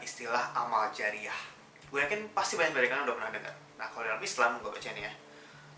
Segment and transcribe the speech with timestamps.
[0.00, 1.36] istilah amal jariah.
[1.92, 3.54] Gue yakin pasti banyak dari kalian udah pernah dengar.
[3.76, 5.12] Nah, kalau dalam Islam, gue baca nih ya.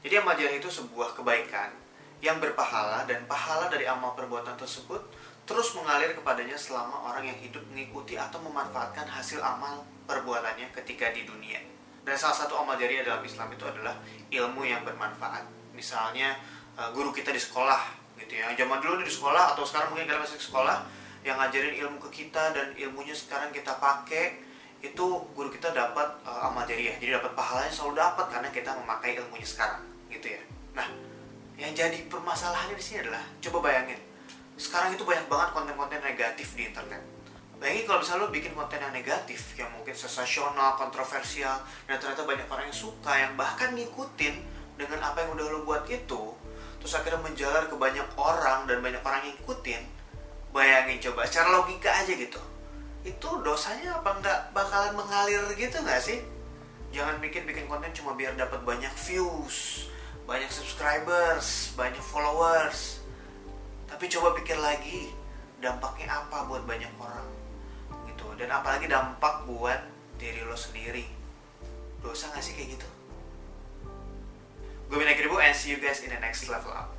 [0.06, 1.74] Jadi amal jariah itu sebuah kebaikan
[2.22, 5.02] yang berpahala dan pahala dari amal perbuatan tersebut
[5.46, 11.22] terus mengalir kepadanya selama orang yang hidup mengikuti atau memanfaatkan hasil amal perbuatannya ketika di
[11.22, 11.62] dunia.
[12.02, 13.94] Dan salah satu amal jariah dalam Islam itu adalah
[14.30, 15.46] ilmu yang bermanfaat.
[15.74, 16.38] Misalnya
[16.78, 17.82] eh, guru kita di sekolah
[18.18, 18.50] gitu ya.
[18.58, 20.76] Zaman dulu di sekolah atau sekarang mungkin kalian masih di sekolah
[21.26, 24.46] yang ngajarin ilmu ke kita dan ilmunya sekarang kita pakai
[24.78, 26.94] itu guru kita dapat uh, amal jariah.
[27.02, 30.42] Jadi dapat pahalanya selalu dapat karena kita memakai ilmunya sekarang gitu ya.
[30.78, 30.86] Nah,
[31.56, 33.96] yang jadi permasalahannya di sini adalah coba bayangin
[34.56, 37.00] sekarang itu banyak banget konten-konten negatif di internet
[37.56, 42.44] bayangin kalau misalnya lo bikin konten yang negatif yang mungkin sensasional, kontroversial dan ternyata banyak
[42.48, 44.36] orang yang suka yang bahkan ngikutin
[44.76, 46.36] dengan apa yang udah lo buat itu
[46.80, 49.82] terus akhirnya menjalar ke banyak orang dan banyak orang yang ngikutin
[50.56, 52.40] bayangin coba secara logika aja gitu.
[53.04, 56.24] Itu dosanya apa nggak bakalan mengalir gitu nggak sih?
[56.96, 59.92] Jangan bikin bikin konten cuma biar dapat banyak views
[60.24, 63.04] banyak subscribers banyak followers.
[63.84, 65.12] Tapi coba pikir lagi
[65.60, 67.28] dampaknya apa buat banyak orang?
[68.08, 68.26] Gitu.
[68.40, 69.78] Dan apalagi dampak buat
[70.16, 71.04] diri lo sendiri.
[72.00, 72.88] Dosa gak sih kayak gitu?
[74.88, 76.96] Gue Bina Kribo and see you guys in the next level up